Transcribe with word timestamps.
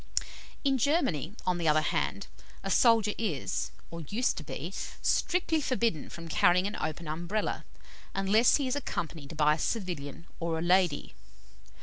In 0.63 0.79
Germany, 0.79 1.35
on 1.45 1.59
the 1.59 1.67
other 1.67 1.83
hand, 1.83 2.25
a 2.63 2.71
soldier 2.71 3.13
is 3.19 3.69
or 3.91 4.01
used 4.01 4.35
to 4.37 4.43
be 4.43 4.73
strictly 5.03 5.61
forbidden 5.61 6.09
from 6.09 6.27
carrying 6.27 6.65
an 6.65 6.75
open 6.77 7.07
Umbrella, 7.07 7.65
unless 8.15 8.55
he 8.55 8.67
is 8.67 8.75
accompanied 8.75 9.37
by 9.37 9.53
a 9.53 9.59
civilian 9.59 10.25
or 10.39 10.57
a 10.57 10.61
lady. 10.63 11.13